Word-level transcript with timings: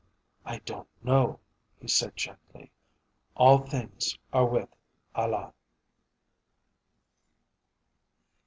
"I 0.45 0.57
don't 0.65 0.87
know," 1.03 1.39
he 1.79 1.87
said 1.87 2.15
gently. 2.17 2.71
"All 3.35 3.59
things 3.59 4.17
are 4.33 4.47
with 4.47 4.75
Allah." 5.13 5.53